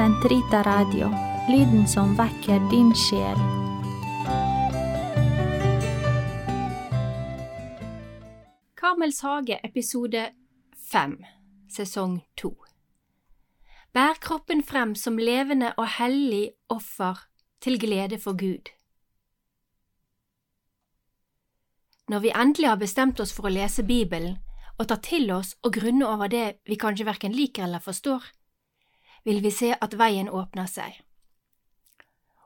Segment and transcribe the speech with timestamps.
[0.00, 1.10] Sentrita Radio,
[1.48, 3.36] lyden som vekker din sjel.
[8.80, 10.22] Kamels hage, episode
[10.92, 11.18] fem,
[11.68, 12.54] sesong to.
[13.92, 17.20] Bær kroppen frem som levende og hellig offer
[17.60, 18.72] til glede for Gud.
[22.08, 24.40] Når vi endelig har bestemt oss for å lese Bibelen
[24.78, 28.39] og ta til oss og grunne over det vi kanskje verken liker eller forstår,
[29.24, 31.00] vil vi se at veien åpner seg.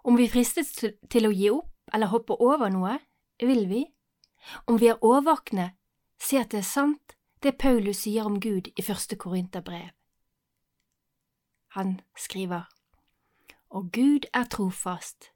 [0.05, 2.99] Om vi fristes til å gi opp eller hoppe over noe,
[3.41, 3.85] vil vi,
[4.69, 5.73] om vi er årvåkne,
[6.21, 9.93] se at det er sant det Paulus sier om Gud i første Korinterbrev.
[11.77, 12.69] Han skriver,
[13.69, 15.31] Og Gud er trofast,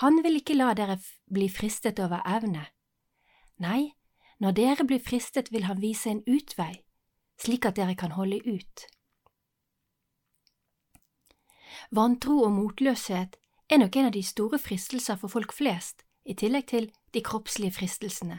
[0.00, 0.96] han vil ikke la dere
[1.28, 2.62] bli fristet over evne.
[3.60, 3.92] Nei,
[4.40, 6.80] når dere blir fristet vil han vise en utvei,
[7.36, 8.86] slik at dere kan holde ut.
[11.90, 13.34] Vantro og motløshet
[13.66, 17.74] er nok en av de store fristelser for folk flest, i tillegg til de kroppslige
[17.74, 18.36] fristelsene.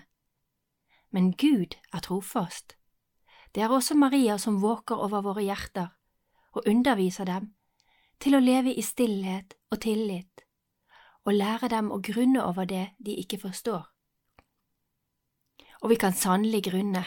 [1.12, 2.78] Men Gud er trofast.
[3.52, 5.92] Det er også Maria som våker over våre hjerter
[6.56, 7.52] og underviser dem
[8.24, 10.46] til å leve i stillhet og tillit,
[11.28, 13.84] og lære dem å grunne over det de ikke forstår.
[15.82, 17.04] Og vi kan sannelig grunne,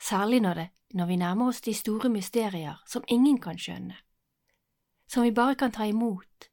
[0.00, 3.94] særlig når, det, når vi nærmer oss de store mysterier som ingen kan skjønne,
[5.10, 6.50] som vi bare kan ta imot,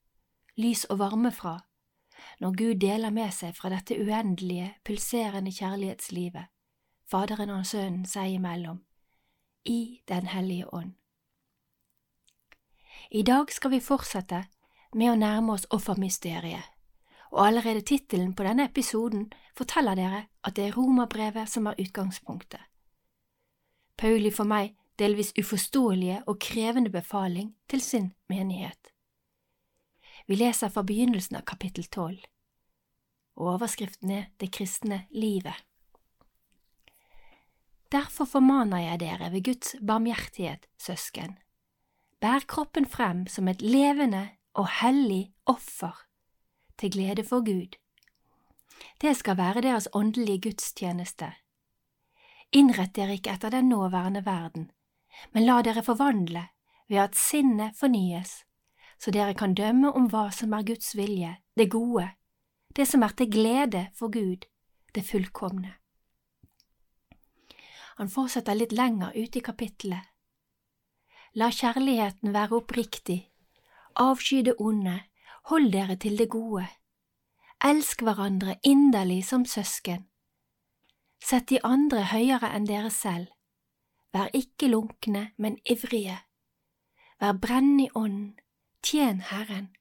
[0.58, 1.60] lys og varme fra,
[2.42, 6.50] når Gud deler med seg fra dette uendelige, pulserende kjærlighetslivet
[7.08, 8.82] Faderen og Sønnen seg imellom,
[9.66, 10.96] i Den hellige ånd.
[13.12, 14.42] I dag skal vi fortsette
[14.94, 16.66] med å nærme oss offermysteriet,
[17.32, 22.62] og allerede tittelen på denne episoden forteller dere at det er romerbrevet som er utgangspunktet.
[23.98, 28.94] Pauli for meg delvis uforståelige og krevende befaling til sin menighet.
[30.28, 32.20] Vi leser fra begynnelsen av kapittel tolv,
[33.38, 35.56] overskriften er Det kristne livet.
[37.92, 41.38] Derfor formaner jeg dere ved Guds barmhjertighet, søsken,
[42.20, 45.96] bær kroppen frem som et levende og hellig offer
[46.78, 47.78] til glede for Gud.
[49.02, 51.32] Det skal være deres åndelige gudstjeneste.
[52.52, 54.72] Innrett dere ikke etter den nåværende verden,
[55.32, 56.48] men la dere forvandle
[56.88, 58.44] ved at sinnet fornyes,
[59.00, 62.10] så dere kan dømme om hva som er Guds vilje, det gode,
[62.76, 64.48] det som er til glede for Gud,
[64.96, 65.74] det fullkomne.
[67.98, 70.06] Han fortsetter litt lenger ute i kapittelet.
[71.38, 73.20] La kjærligheten være oppriktig,
[73.98, 75.00] avsky det onde,
[75.50, 76.68] hold dere til det gode.
[77.66, 80.06] Elsk hverandre inderlig som søsken.
[81.24, 83.32] Sett de andre høyere enn dere selv.
[84.14, 86.20] Vær ikke lunkne, men ivrige.
[87.20, 88.40] Vær brennende i ånden,
[88.84, 89.76] tjen Herren.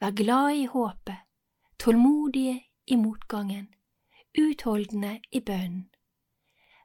[0.00, 1.16] Vær glad i håpet,
[1.78, 3.74] tålmodige i motgangen,
[4.38, 5.88] utholdende i bønnen.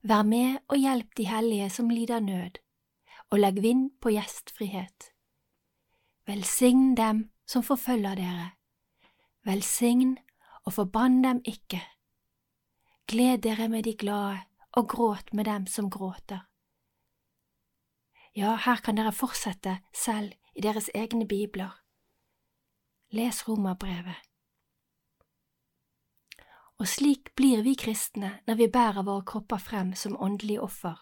[0.04, 2.60] Vær med og hjelp de hellige som lider nød,
[3.30, 5.12] og legg vind på gjestfrihet.
[6.28, 8.50] Velsign dem som forfølger dere.
[9.44, 10.18] Velsign
[10.66, 11.82] og forbann dem ikke.
[13.08, 14.40] Gled dere med de glade
[14.72, 16.44] og gråt med dem som gråter.
[18.38, 21.72] Ja, her kan dere fortsette selv i deres egne bibler.
[23.10, 24.20] Les romerbrevet.
[26.78, 31.02] Og slik blir vi kristne når vi bærer våre kropper frem som åndelige offer.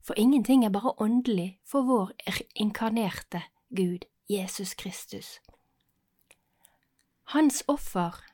[0.00, 2.12] For ingenting er bare åndelig for vår
[2.54, 5.40] inkarnerte Gud, Jesus Kristus.
[7.24, 8.24] Hans offer,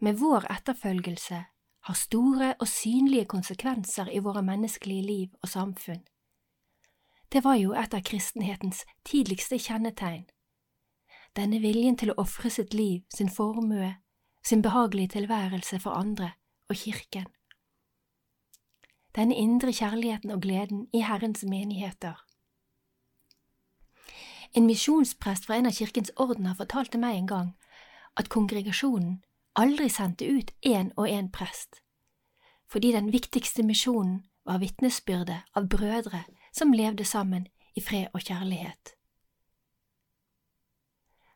[0.00, 1.44] med vår etterfølgelse,
[1.80, 6.04] har store og synlige konsekvenser i våre menneskelige liv og samfunn.
[7.34, 10.22] Det var jo et av kristenhetens tidligste kjennetegn.
[11.34, 13.88] Denne viljen til å ofre sitt liv, sin formue,
[14.46, 16.28] sin behagelige tilværelse for andre
[16.70, 17.26] og kirken.
[19.18, 22.22] Denne indre kjærligheten og gleden i Herrens menigheter.
[24.54, 27.52] En misjonsprest fra en av kirkens ordener fortalte meg en gang
[28.14, 29.24] at kongregasjonen
[29.58, 31.82] aldri sendte ut én og én prest,
[32.70, 36.22] fordi den viktigste misjonen var vitnesbyrdet av brødre
[36.54, 38.94] som levde sammen i fred og kjærlighet.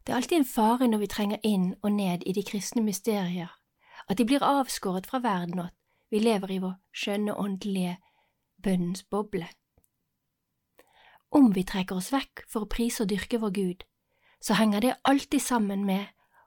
[0.07, 3.51] Det er alltid en fare når vi trenger inn og ned i de kristne mysterier,
[4.09, 5.75] at de blir avskåret fra verden og at
[6.11, 7.99] vi lever i vår skjønne åndelige
[8.63, 9.49] bønnens boble.
[11.31, 13.85] Om vi trekker oss vekk for å prise og dyrke vår Gud,
[14.41, 16.07] så henger det alltid sammen med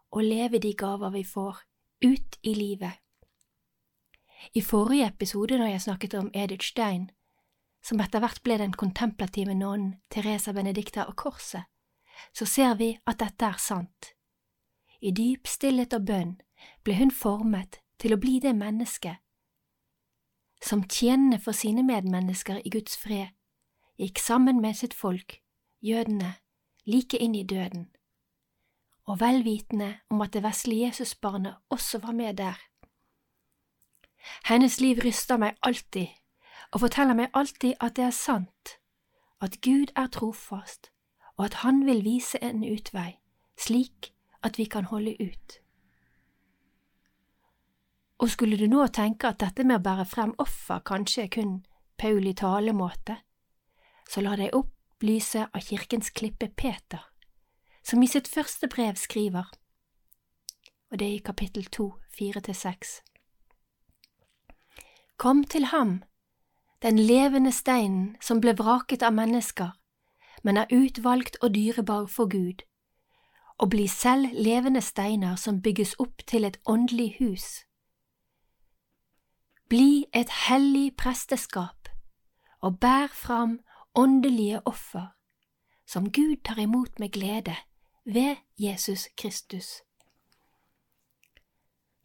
[0.09, 1.61] å leve de gaver vi får,
[2.01, 2.97] ut i livet.
[4.57, 7.11] I forrige episode når jeg snakket om Edith Stein,
[7.81, 11.65] som etter hvert ble den kontemplative nonnen Teresa Benedicta av Korset,
[12.33, 14.13] så ser vi at dette er sant.
[15.01, 16.35] I dyp stillhet og bønn
[16.85, 19.17] ble hun formet til å bli det mennesket
[20.61, 23.33] som tjenende for sine medmennesker i Guds fred,
[23.97, 25.39] gikk sammen med sitt folk,
[25.81, 26.35] jødene,
[26.85, 27.89] like inn i døden,
[29.09, 32.59] og vel vitende om at det vesle Jesusbarnet også var med der.
[34.45, 36.13] Hennes liv ryster meg alltid
[36.71, 38.77] og forteller meg alltid at det er sant,
[39.41, 40.91] at Gud er trofast,
[41.37, 43.19] og at Han vil vise en utvei,
[43.57, 44.13] slik
[44.43, 45.57] at vi kan holde ut.
[48.19, 51.55] Og skulle du nå tenke at dette med å bære frem offer kanskje er kun
[51.97, 53.17] Paul i talemåte,
[54.09, 57.01] så la deg opplyse av kirkens klippe Peter,
[57.83, 59.49] som i sitt første brev skriver,
[60.91, 63.01] og det er i kapittel to, fire til seks.
[65.17, 66.01] Kom til ham,
[66.81, 69.71] den levende steinen som ble vraket av mennesker,
[70.43, 72.63] men er utvalgt og dyrebar for Gud,
[73.57, 77.61] og bli selv levende steiner som bygges opp til et åndelig hus.
[79.69, 81.89] Bli et hellig presteskap
[82.61, 83.59] og bær fram
[83.95, 85.13] åndelige offer,
[85.87, 87.55] som Gud tar imot med glede
[88.05, 89.81] ved Jesus Kristus.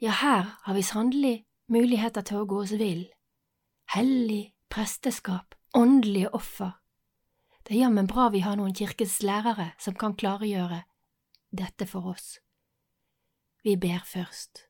[0.01, 3.07] Ja, her har vi sannelig muligheter til å gå oss vill.
[3.95, 6.71] Hellig presteskap, åndelige offer.
[7.67, 10.83] Det er jammen bra vi har noen kirkens lærere som kan klargjøre
[11.51, 12.39] dette for oss.
[13.65, 14.67] Vi ber først.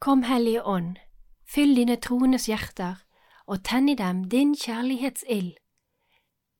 [0.00, 0.96] Kom, Hellige Ånd,
[1.44, 3.02] fyll dine troendes hjerter
[3.46, 5.56] og tenn i dem din kjærlighetsild,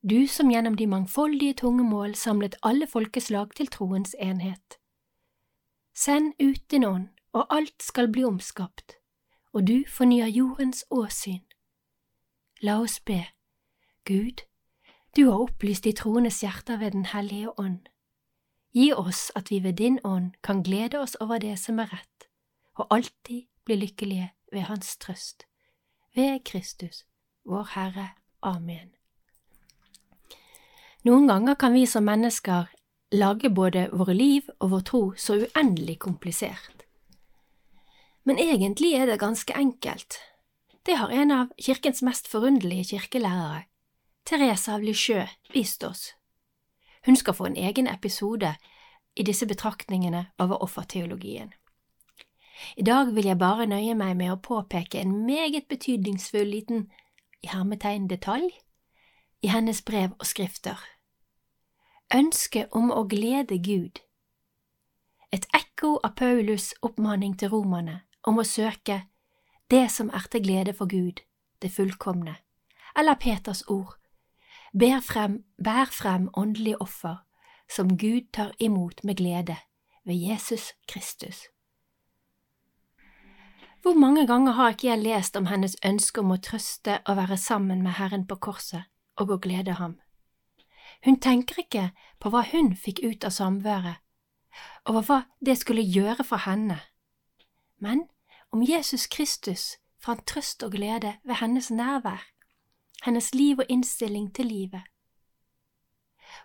[0.09, 4.77] du som gjennom de mangfoldige tungemål samlet alle folkeslag til troens enhet.
[5.95, 8.96] Send ut din ånd, og alt skal bli omskapt
[9.57, 11.41] og du fornyer jordens åsyn.
[12.61, 13.23] La oss be.
[14.05, 14.43] Gud,
[15.15, 17.79] du har opplyst de troendes hjerter ved Den hellige ånd.
[18.73, 22.29] Gi oss at vi ved din ånd kan glede oss over det som er rett,
[22.75, 25.47] og alltid bli lykkelige ved Hans trøst.
[26.15, 27.05] Ved Kristus,
[27.45, 28.09] vår Herre.
[28.41, 28.93] Amen.
[31.03, 32.69] Noen ganger kan vi som mennesker
[33.11, 36.76] lage både våre liv og vår tro så uendelig komplisert.
[38.27, 40.19] Men egentlig er det ganske enkelt.
[40.85, 43.61] Det har en av kirkens mest forunderlige kirkelærere,
[44.25, 46.09] Therese av Lisieux, vist oss.
[47.05, 48.55] Hun skal få en egen episode
[49.15, 51.53] i disse betraktningene over offerteologien.
[52.77, 56.89] I dag vil jeg bare nøye meg med å påpeke en meget betydningsfull liten
[57.43, 58.49] i hermetegn detalj
[59.41, 60.75] i hennes brev og skrifter.
[62.15, 64.03] Ønsket om å glede Gud.
[65.31, 69.01] Et ekko av Paulus' oppmaning til romerne om å søke
[69.71, 71.23] det som er til glede for Gud,
[71.61, 72.35] det fullkomne,
[72.95, 73.95] eller Peters ord,
[74.77, 77.23] bær frem, bær frem åndelige offer
[77.69, 79.57] som Gud tar imot med glede
[80.05, 81.47] ved Jesus Kristus.
[83.81, 87.37] Hvor mange ganger har ikke jeg lest om hennes ønske om å trøste og være
[87.37, 89.95] sammen med Herren på korset og å glede ham?
[91.05, 91.89] Hun tenker ikke
[92.19, 94.01] på hva hun fikk ut av samværet,
[94.89, 96.79] og hva det skulle gjøre for henne,
[97.79, 98.07] men
[98.57, 102.23] om Jesus Kristus fant trøst og glede ved hennes nærvær,
[103.05, 104.81] hennes liv og innstilling til livet.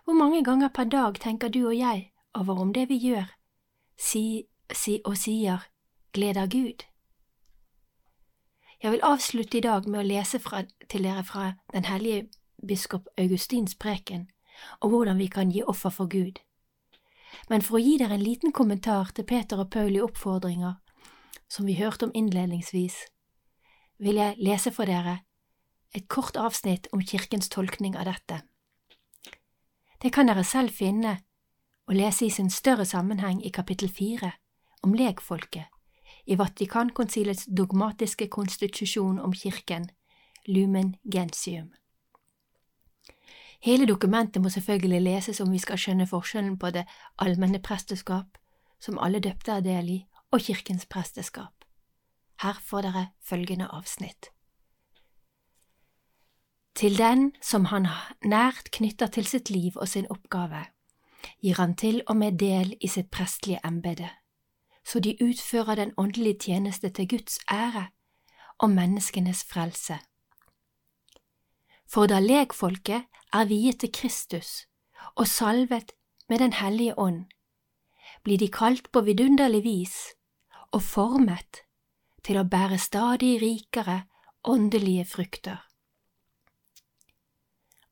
[0.03, 3.33] Hvor mange ganger per dag tenker du og jeg over om det vi gjør,
[3.97, 5.65] si, si og sier,
[6.13, 6.85] gleder Gud?
[8.83, 12.29] Jeg vil avslutte i dag med å lese fra, til dere fra den hellige
[12.67, 14.29] biskop Augustins preken
[14.81, 16.37] om hvordan vi kan gi offer for Gud.
[17.49, 20.82] Men for å gi dere en liten kommentar til Peter og Paul i oppfordringer
[21.53, 22.95] som vi hørte om innledningsvis,
[24.01, 25.19] vil jeg lese for dere
[25.93, 28.39] et kort avsnitt om kirkens tolkning av dette.
[30.01, 31.19] Det kan dere selv finne
[31.85, 34.31] og lese i sin større sammenheng i kapittel fire,
[34.83, 35.69] om lekfolket,
[36.25, 39.89] i Vatikankonsilets dogmatiske konstitusjon om kirken,
[40.47, 41.69] Lumen Gentium.
[43.63, 46.83] Hele dokumentet må selvfølgelig leses om vi skal skjønne forskjellen på det
[47.19, 48.39] allmenne presteskap,
[48.79, 49.99] som alle døpte er del i,
[50.33, 51.65] og kirkens presteskap.
[52.41, 54.31] Her får dere følgende avsnitt.
[56.75, 57.85] Til den som han
[58.25, 60.65] nært knytter til sitt liv og sin oppgave,
[61.39, 64.09] gir han til og med del i sitt prestlige embete,
[64.85, 67.85] så de utfører den åndelige tjeneste til Guds ære
[68.57, 69.99] og menneskenes frelse.
[71.85, 74.65] For da legfolket er viet til Kristus
[75.15, 75.93] og salvet
[76.29, 77.25] med Den hellige ånd,
[78.23, 79.95] blir de kalt på vidunderlig vis
[80.73, 81.63] og formet
[82.25, 84.03] til å bære stadig rikere
[84.43, 85.61] åndelige frukter.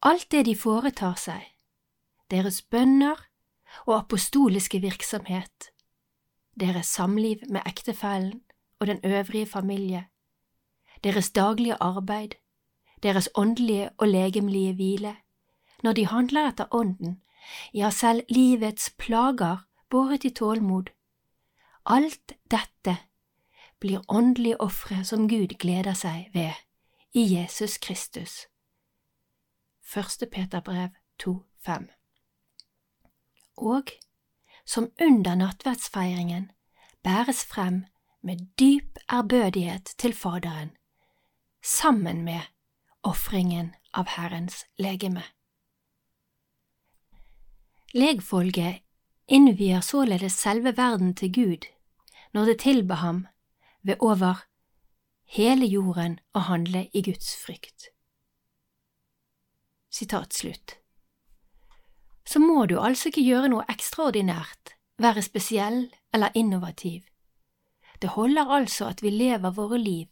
[0.02, 1.44] Alt det de foretar seg,
[2.34, 3.20] deres bønner
[3.86, 5.70] og apostoliske virksomhet,
[6.60, 8.42] deres samliv med ektefellen
[8.80, 10.08] og den øvrige familie,
[11.04, 12.36] deres daglige arbeid,
[13.04, 15.16] deres åndelige og legemlige hvile,
[15.84, 17.22] når de handler etter Ånden,
[17.74, 20.90] ja, selv livets plager båret i tålmod.
[21.86, 22.98] Alt dette
[23.80, 26.54] blir åndelige ofre som Gud gleder seg ved
[27.14, 28.48] i Jesus Kristus.
[29.82, 30.90] Første Peterbrev
[31.24, 31.88] 2,5
[33.58, 33.92] Og
[34.66, 36.52] som under nattverdsfeiringen
[37.04, 37.86] bæres frem
[38.22, 40.78] med dyp ærbødighet til Faderen,
[41.64, 42.42] sammen med
[43.04, 45.24] ofringen av Herrens legeme.
[47.94, 48.82] Legfolget
[49.28, 51.68] innvier således selve verden til Gud
[52.34, 53.28] når det tilber ham
[53.84, 54.46] ved over
[55.26, 57.90] hele jorden å handle i Guds frykt.
[59.92, 60.78] Sitat slutt.
[62.26, 67.04] Så må du altså ikke gjøre noe ekstraordinært, være spesiell eller innovativ.
[68.02, 70.08] Det holder altså at vi lever våre liv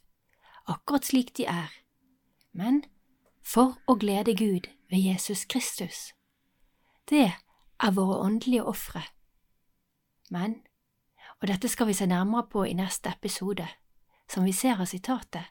[0.70, 1.72] akkurat slik de er,
[2.54, 2.84] men
[3.42, 6.12] for å glede Gud ved Jesus Kristus.
[7.10, 7.32] Det
[7.80, 9.04] er våre åndelige ofre.
[10.30, 10.62] Men,
[11.42, 13.68] og dette skal vi se nærmere på i neste episode,
[14.30, 15.46] som vi ser av sitatet,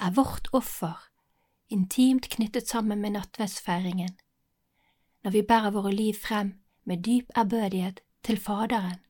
[0.00, 0.96] er vårt offer
[1.68, 4.16] intimt knyttet sammen med nattverdsfeiringen,
[5.24, 6.54] når vi bærer våre liv frem
[6.84, 9.00] med dyp ærbødighet til Faderen,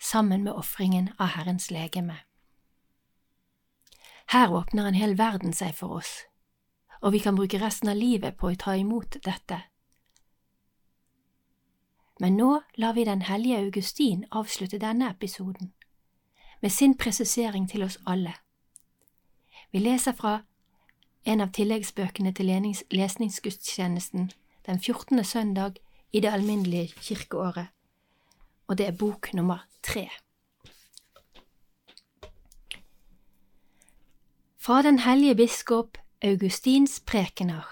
[0.00, 2.16] sammen med ofringen av Herrens legeme.
[4.32, 6.12] Her åpner en hel verden seg for oss,
[7.02, 9.60] og vi kan bruke resten av livet på å ta imot dette.
[12.22, 15.72] Men nå lar vi den hellige Augustin avslutte denne episoden
[16.60, 18.34] med sin presisering til oss alle.
[19.72, 20.36] Vi leser fra
[21.24, 22.46] en av tilleggsbøkene til
[22.90, 24.30] lesningsgudstjenesten
[24.66, 25.24] den 14.
[25.24, 27.66] søndag i det alminnelige kirkeåret,
[28.68, 30.08] og det er bok nummer tre.
[34.58, 37.66] Fra den hellige biskop Augustins prekener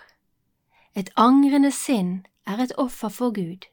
[0.95, 3.71] Et angrende sinn er et offer for Gud.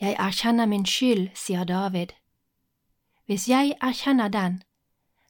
[0.00, 2.14] Jeg erkjenner min skyld, sier David.
[3.28, 4.62] Hvis jeg erkjenner den,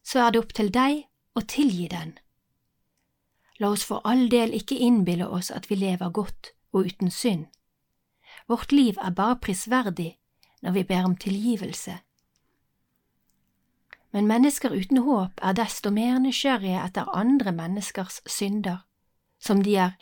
[0.04, 2.12] så er det opp til deg å tilgi den.
[3.58, 7.48] La oss for all del ikke innbille oss at vi lever godt og uten synd.
[8.46, 10.14] Vårt liv er bare prisverdig
[10.62, 11.98] når vi ber om tilgivelse.
[14.14, 18.86] Men mennesker uten håp er desto mer nysgjerrige etter andre menneskers synder,
[19.38, 19.98] som de er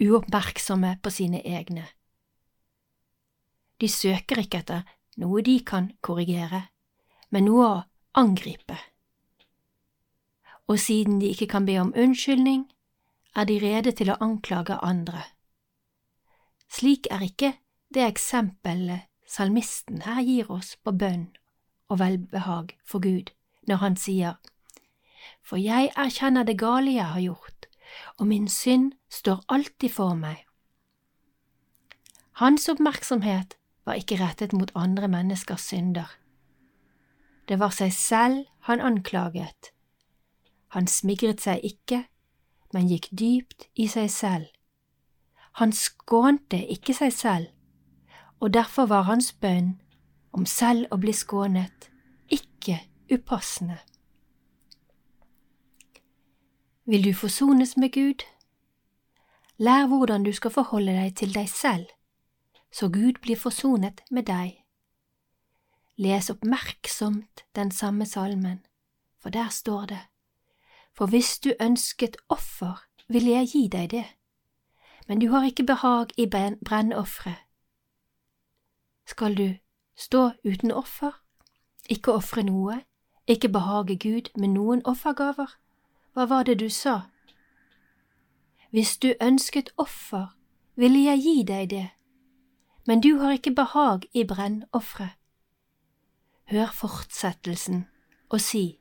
[0.00, 1.88] uoppmerksomme på sine egne.
[3.82, 4.84] De søker ikke etter
[5.18, 6.68] noe de kan korrigere,
[7.34, 7.78] men noe å
[8.14, 8.76] angripe.
[10.70, 12.68] Og siden de ikke kan be om unnskyldning,
[13.34, 15.24] er de rede til å anklage andre.
[16.70, 17.56] Slik er ikke
[17.90, 21.32] det eksempelet salmisten her gir oss på bønn
[21.90, 23.32] og velbehag for Gud
[23.66, 24.38] når han sier,
[25.42, 27.66] For jeg erkjenner det gale jeg har gjort,
[28.18, 30.46] og min synd står alltid for meg.
[32.38, 36.08] Hans oppmerksomhet var ikke rettet mot andre menneskers synder.
[37.48, 39.72] Det var seg selv han anklaget.
[40.72, 42.04] Han smigret seg ikke,
[42.72, 44.46] men gikk dypt i seg selv.
[45.60, 47.48] Han skånte ikke seg selv,
[48.40, 49.74] og derfor var hans bønn
[50.32, 51.90] om selv å bli skånet
[52.32, 52.78] ikke
[53.12, 53.76] upassende.
[56.88, 58.24] Vil du forsones med Gud?
[59.58, 61.86] Lær hvordan du skal forholde deg til deg selv,
[62.72, 64.58] så Gud blir forsonet med deg.
[65.96, 68.64] Les oppmerksomt den samme salmen,
[69.20, 70.00] for der står det,
[70.92, 74.04] For hvis du ønsket offer, ville jeg gi deg det,
[75.08, 77.40] men du har ikke behag i brennofferet
[79.12, 79.54] skal du
[79.96, 81.12] stå uten offer,
[81.88, 82.80] ikke ofre noe,
[83.26, 85.50] ikke behage Gud med noen offergaver?
[86.12, 87.00] Hva var det du sa?
[88.70, 90.32] Hvis du ønsket offer,
[90.74, 91.88] ville jeg gi deg det,
[92.86, 95.18] men du har ikke behag i brennofferet.
[96.50, 97.86] Hør fortsettelsen
[98.28, 98.78] og si,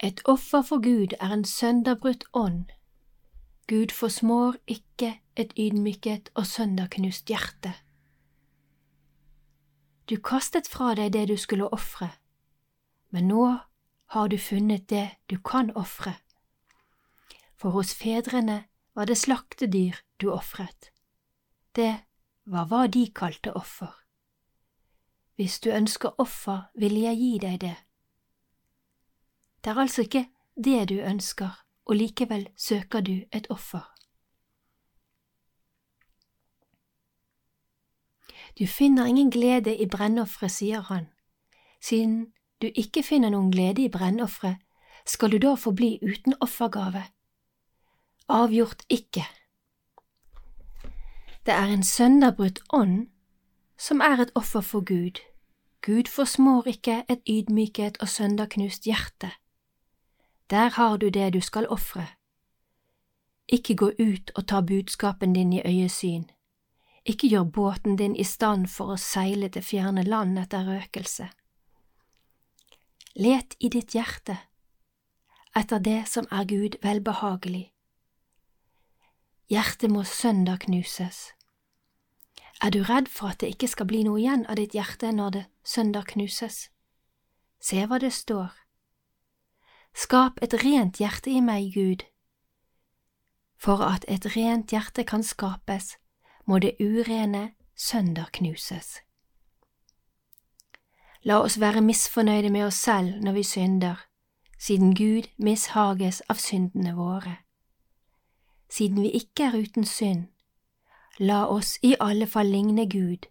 [0.00, 2.64] Et offer for Gud er en sønderbrutt ånd.
[3.68, 7.72] Gud forsmår ikke et ydmyket og sønderknust hjerte.
[10.10, 12.10] Du kastet fra deg det du skulle ofre,
[13.10, 13.58] men nå
[14.14, 16.14] har du funnet det du kan ofre.
[17.56, 20.92] For hos fedrene var det slaktedyr du ofret.
[21.76, 22.05] Det
[22.46, 23.92] var hva de kalte offer.
[25.36, 27.76] Hvis du ønsker offer, vil jeg gi deg det.
[29.64, 30.28] Det er altså ikke
[30.64, 31.50] det du ønsker,
[31.84, 33.92] og likevel søker du et offer.
[38.58, 41.06] Du finner ingen glede i brennofferet, sier han.
[41.82, 44.56] Siden du ikke finner noen glede i brennofferet,
[45.06, 47.04] skal du da forbli uten offergave?
[48.28, 49.26] Avgjort ikke.
[51.46, 53.06] Det er en sønderbrutt ånd
[53.78, 55.20] som er et offer for Gud.
[55.86, 59.30] Gud forsmår ikke et ydmyket og sønderknust hjerte.
[60.50, 62.06] Der har du det du skal ofre.
[63.48, 66.24] Ikke gå ut og ta budskapen din i øyesyn.
[67.04, 71.28] Ikke gjør båten din i stand for å seile til fjerne land etter røkelse.
[73.16, 74.38] Let i ditt hjerte
[75.56, 77.70] etter det som er Gud velbehagelig.
[79.48, 80.98] Hjertet må sønderknuses.
[80.98, 81.35] knuses.
[82.62, 85.30] Er du redd for at det ikke skal bli noe igjen av ditt hjerte når
[85.30, 86.68] det søndag knuses?
[87.60, 88.52] Se hva det står.
[89.96, 92.04] Skap et rent hjerte i meg, Gud.
[93.56, 95.96] For at et rent hjerte kan skapes,
[96.44, 99.00] må det urene søndag knuses.
[101.24, 104.04] La oss være misfornøyde med oss selv når vi synder,
[104.58, 107.38] siden Gud mishages av syndene våre.
[108.70, 110.28] Siden vi ikke er uten synd,
[111.18, 113.26] la oss i alle fall ligne Gud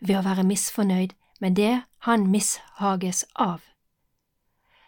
[0.00, 3.60] ved å være misfornøyd med det Han mishages av.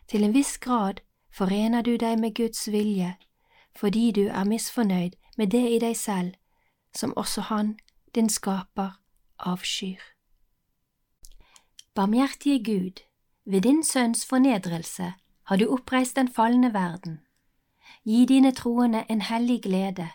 [0.08, 1.00] Til en viss grad
[1.30, 3.16] forener du deg med Guds vilje
[3.76, 6.34] fordi du er misfornøyd med det i deg selv
[6.96, 7.78] som også Han,
[8.14, 9.00] din skaper,
[9.38, 10.00] avskyr.
[11.94, 13.04] Barmhjertige Gud,
[13.44, 15.12] ved din sønns fornedrelse
[15.44, 17.20] har du oppreist den falne verden.
[18.04, 20.08] Gi dine troende en hellig glede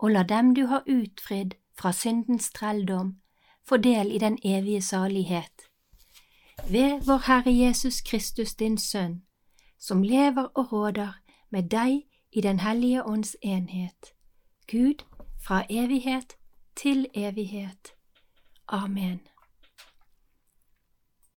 [0.00, 3.16] og la dem du har utfridd fra syndens trelldom,
[3.68, 5.68] få del i den evige salighet.
[6.70, 9.22] Ved vår Herre Jesus Kristus, din Sønn,
[9.78, 11.12] som lever og råder
[11.50, 12.02] med deg
[12.32, 14.14] i Den hellige ånds enhet,
[14.70, 15.04] Gud
[15.42, 16.36] fra evighet
[16.76, 17.92] til evighet.
[18.68, 19.20] Amen.